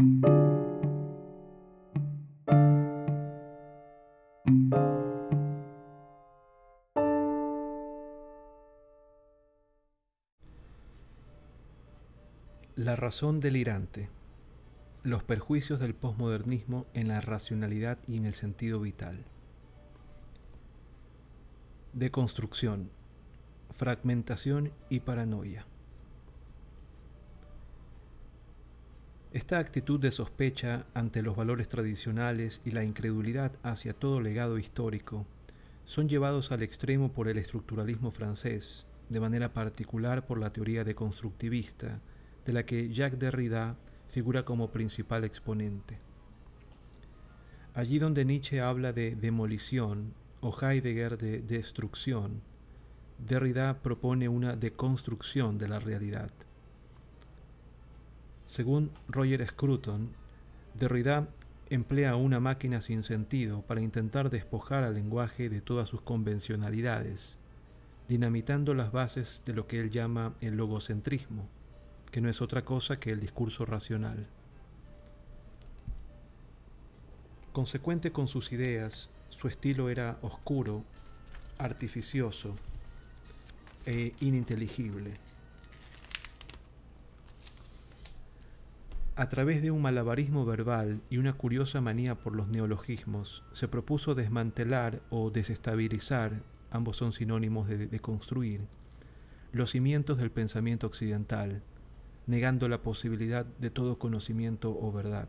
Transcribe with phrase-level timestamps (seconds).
[0.00, 0.06] La
[12.96, 14.08] razón delirante.
[15.02, 19.26] Los perjuicios del posmodernismo en la racionalidad y en el sentido vital.
[21.92, 22.90] Deconstrucción,
[23.70, 25.66] fragmentación y paranoia.
[29.32, 35.24] Esta actitud de sospecha ante los valores tradicionales y la incredulidad hacia todo legado histórico
[35.84, 42.00] son llevados al extremo por el estructuralismo francés, de manera particular por la teoría deconstructivista,
[42.44, 43.76] de la que Jacques Derrida
[44.08, 46.00] figura como principal exponente.
[47.74, 52.42] Allí donde Nietzsche habla de demolición o Heidegger de destrucción,
[53.18, 56.32] Derrida propone una deconstrucción de la realidad.
[58.50, 60.10] Según Roger Scruton,
[60.74, 61.28] Derrida
[61.68, 67.36] emplea una máquina sin sentido para intentar despojar al lenguaje de todas sus convencionalidades,
[68.08, 71.48] dinamitando las bases de lo que él llama el logocentrismo
[72.10, 74.26] que no es otra cosa que el discurso racional.
[77.52, 80.84] Consecuente con sus ideas, su estilo era oscuro,
[81.58, 82.56] artificioso
[83.86, 85.14] e ininteligible.
[89.16, 94.14] A través de un malabarismo verbal y una curiosa manía por los neologismos, se propuso
[94.14, 98.62] desmantelar o desestabilizar, ambos son sinónimos de, de construir,
[99.52, 101.62] los cimientos del pensamiento occidental,
[102.26, 105.28] negando la posibilidad de todo conocimiento o verdad.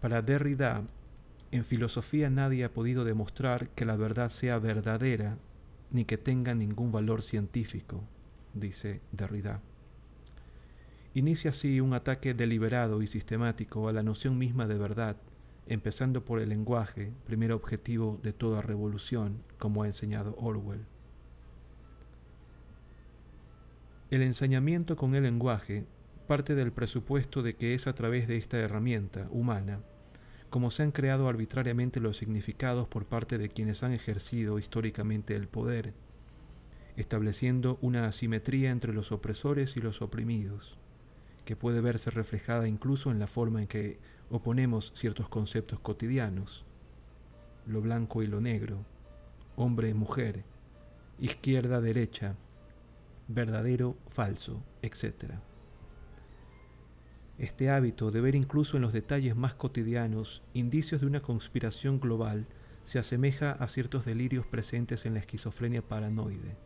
[0.00, 0.84] Para Derrida,
[1.50, 5.38] en filosofía nadie ha podido demostrar que la verdad sea verdadera
[5.90, 8.04] ni que tenga ningún valor científico,
[8.52, 9.62] dice Derrida.
[11.16, 15.16] Inicia así un ataque deliberado y sistemático a la noción misma de verdad,
[15.66, 20.84] empezando por el lenguaje, primer objetivo de toda revolución, como ha enseñado Orwell.
[24.10, 25.86] El ensañamiento con el lenguaje
[26.26, 29.80] parte del presupuesto de que es a través de esta herramienta humana
[30.50, 35.48] como se han creado arbitrariamente los significados por parte de quienes han ejercido históricamente el
[35.48, 35.94] poder,
[36.98, 40.76] estableciendo una asimetría entre los opresores y los oprimidos,
[41.46, 43.98] que puede verse reflejada incluso en la forma en que
[44.30, 46.66] oponemos ciertos conceptos cotidianos,
[47.66, 48.84] lo blanco y lo negro,
[49.54, 50.44] hombre y mujer,
[51.20, 52.34] izquierda-derecha,
[53.28, 55.34] verdadero, falso, etc.
[57.38, 62.46] Este hábito de ver incluso en los detalles más cotidianos indicios de una conspiración global
[62.82, 66.56] se asemeja a ciertos delirios presentes en la esquizofrenia paranoide.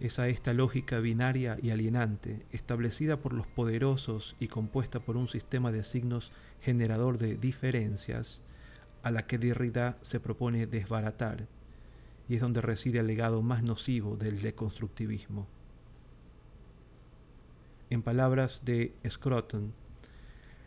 [0.00, 5.28] Es a esta lógica binaria y alienante, establecida por los poderosos y compuesta por un
[5.28, 8.40] sistema de signos generador de diferencias,
[9.02, 11.46] a la que Derrida se propone desbaratar
[12.28, 15.46] y es donde reside el legado más nocivo del deconstructivismo.
[17.90, 19.74] En palabras de Scruton,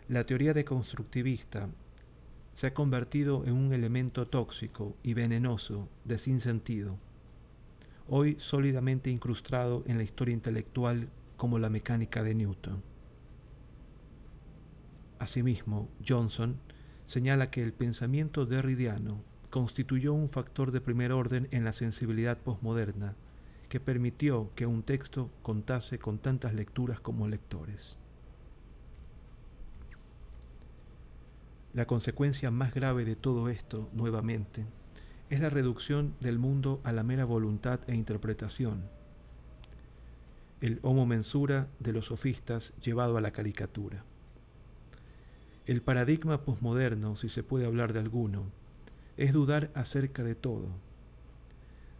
[0.09, 1.69] la teoría deconstructivista
[2.51, 6.99] se ha convertido en un elemento tóxico y venenoso de sinsentido,
[8.07, 12.83] hoy sólidamente incrustado en la historia intelectual como la mecánica de Newton.
[15.19, 16.59] Asimismo, Johnson
[17.05, 23.15] señala que el pensamiento derridiano constituyó un factor de primer orden en la sensibilidad posmoderna
[23.69, 27.97] que permitió que un texto contase con tantas lecturas como lectores.
[31.73, 34.65] La consecuencia más grave de todo esto, nuevamente,
[35.33, 38.83] es la reducción del mundo a la mera voluntad e interpretación,
[40.61, 44.03] el homo mensura de los sofistas llevado a la caricatura.
[45.65, 48.43] El paradigma posmoderno, si se puede hablar de alguno,
[49.17, 50.67] es dudar acerca de todo.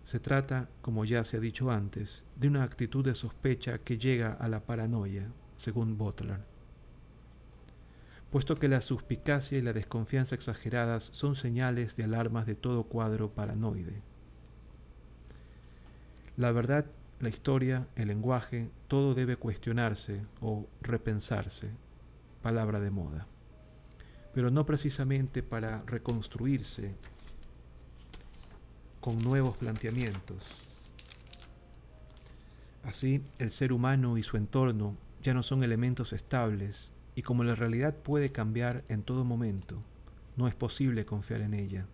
[0.03, 4.33] Se trata, como ya se ha dicho antes, de una actitud de sospecha que llega
[4.33, 5.27] a la paranoia,
[5.57, 6.52] según Butler.
[8.33, 13.31] Puesto que la suspicacia y la desconfianza exageradas son señales de alarmas de todo cuadro
[13.31, 14.01] paranoide.
[16.35, 16.85] La verdad,
[17.21, 21.71] la historia, el lenguaje, todo debe cuestionarse o repensarse,
[22.41, 23.27] palabra de moda
[24.33, 26.95] pero no precisamente para reconstruirse
[28.99, 30.43] con nuevos planteamientos.
[32.83, 37.55] Así, el ser humano y su entorno ya no son elementos estables y como la
[37.55, 39.81] realidad puede cambiar en todo momento,
[40.35, 41.85] no es posible confiar en ella.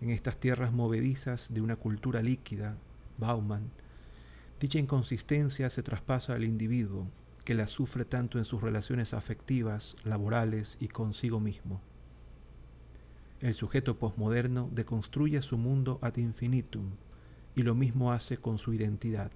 [0.00, 2.76] En estas tierras movedizas de una cultura líquida,
[3.18, 3.70] Bauman,
[4.60, 7.06] dicha inconsistencia se traspasa al individuo
[7.44, 11.80] que la sufre tanto en sus relaciones afectivas, laborales y consigo mismo.
[13.40, 16.90] El sujeto posmoderno deconstruye su mundo ad infinitum
[17.56, 19.32] y lo mismo hace con su identidad.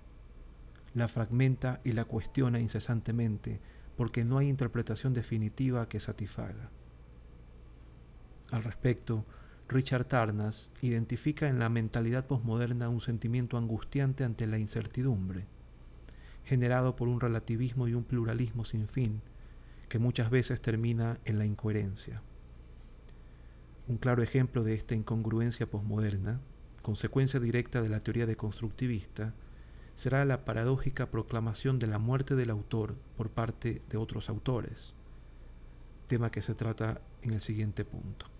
[0.95, 3.61] La fragmenta y la cuestiona incesantemente
[3.97, 6.71] porque no hay interpretación definitiva que satisfaga.
[8.51, 9.25] Al respecto,
[9.69, 15.47] Richard Tarnas identifica en la mentalidad posmoderna un sentimiento angustiante ante la incertidumbre,
[16.45, 19.23] generado por un relativismo y un pluralismo sin fin,
[19.89, 22.23] que muchas veces termina en la incoherencia.
[23.89, 26.41] Un claro ejemplo de esta incongruencia posmoderna,
[26.83, 29.35] consecuencia directa de la teoría deconstructivista,
[29.97, 34.95] será la paradójica proclamación de la muerte del autor por parte de otros autores,
[36.07, 38.36] tema que se trata en el siguiente punto.